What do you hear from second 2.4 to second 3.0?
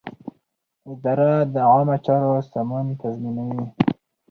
سمون